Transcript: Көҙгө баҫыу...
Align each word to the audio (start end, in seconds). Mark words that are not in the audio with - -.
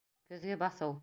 Көҙгө 0.31 0.59
баҫыу... 0.65 0.99